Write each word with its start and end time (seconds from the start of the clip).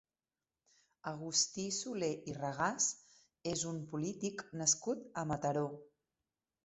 Agustí 1.09 1.65
Soler 1.79 2.09
i 2.33 2.35
Regàs 2.39 2.87
és 3.55 3.67
un 3.73 3.79
polític 3.93 4.45
nascut 4.63 5.05
a 5.23 5.27
Mataró. 5.35 5.67